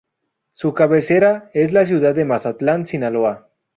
Su 0.53 0.73
cabecera 0.73 1.51
es 1.53 1.73
la 1.73 1.85
ciudad 1.85 2.15
de 2.15 2.25
Mazatlán, 2.25 2.87
Sinaloa. 2.87 3.49